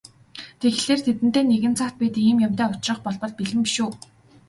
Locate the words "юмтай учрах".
2.47-2.99